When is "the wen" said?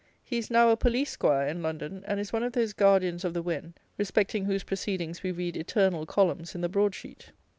3.35-3.75